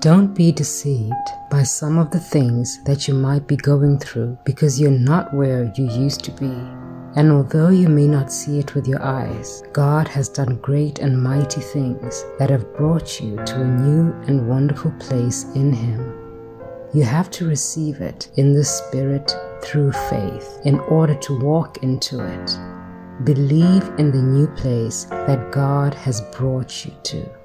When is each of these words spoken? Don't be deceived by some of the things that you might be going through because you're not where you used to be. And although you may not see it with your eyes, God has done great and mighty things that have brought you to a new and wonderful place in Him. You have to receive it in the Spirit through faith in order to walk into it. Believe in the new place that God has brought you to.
Don't 0.00 0.32
be 0.32 0.50
deceived 0.50 1.28
by 1.50 1.62
some 1.62 1.98
of 1.98 2.10
the 2.10 2.18
things 2.18 2.82
that 2.84 3.06
you 3.06 3.12
might 3.12 3.46
be 3.46 3.56
going 3.56 3.98
through 3.98 4.38
because 4.44 4.80
you're 4.80 4.90
not 4.90 5.34
where 5.34 5.70
you 5.76 5.90
used 5.90 6.24
to 6.24 6.30
be. 6.30 6.54
And 7.16 7.30
although 7.30 7.68
you 7.68 7.90
may 7.90 8.06
not 8.06 8.32
see 8.32 8.58
it 8.58 8.74
with 8.74 8.88
your 8.88 9.02
eyes, 9.02 9.62
God 9.74 10.08
has 10.08 10.30
done 10.30 10.56
great 10.62 11.00
and 11.00 11.22
mighty 11.22 11.60
things 11.60 12.24
that 12.38 12.48
have 12.48 12.74
brought 12.74 13.20
you 13.20 13.36
to 13.44 13.60
a 13.60 13.64
new 13.64 14.14
and 14.26 14.48
wonderful 14.48 14.92
place 14.92 15.44
in 15.54 15.70
Him. 15.70 16.14
You 16.94 17.02
have 17.02 17.30
to 17.32 17.46
receive 17.46 18.00
it 18.00 18.30
in 18.36 18.54
the 18.54 18.64
Spirit 18.64 19.30
through 19.62 19.92
faith 19.92 20.60
in 20.64 20.80
order 20.80 21.14
to 21.14 21.40
walk 21.40 21.82
into 21.82 22.24
it. 22.24 22.58
Believe 23.24 23.86
in 23.98 24.12
the 24.12 24.22
new 24.22 24.46
place 24.46 25.04
that 25.10 25.52
God 25.52 25.92
has 25.92 26.22
brought 26.32 26.86
you 26.86 26.92
to. 27.02 27.39